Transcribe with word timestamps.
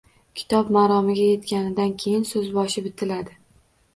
Kitob 0.39 0.71
maromiga 0.77 1.27
yetganidan 1.27 1.93
keyin 2.05 2.25
so‘zboshi 2.31 2.83
bitiladi. 2.87 3.37